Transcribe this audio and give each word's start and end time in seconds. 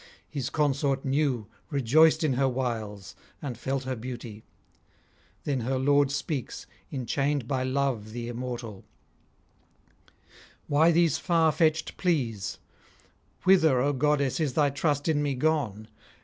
His 0.27 0.49
consort 0.49 1.05
knew, 1.05 1.45
rejoiced 1.69 2.23
in 2.23 2.33
her 2.33 2.49
wiles, 2.49 3.13
and 3.39 3.55
felt 3.55 3.83
her 3.83 3.95
beauty. 3.95 4.43
Then 5.43 5.59
her 5.59 5.77
lord 5.77 6.09
speaks, 6.09 6.65
enchained 6.91 7.47
by 7.47 7.61
Love 7.61 8.11
the 8.11 8.27
immortal: 8.27 8.83
'Why 10.65 10.91
these 10.91 11.19
far 11.19 11.51
fetched 11.51 11.97
pleas? 11.97 12.57
Whither, 13.43 13.79
O 13.79 13.93
goddess, 13.93 14.39
is 14.39 14.53
thy 14.53 14.71
trust 14.71 15.07
in 15.07 15.21
me 15.21 15.35
gone? 15.35 15.87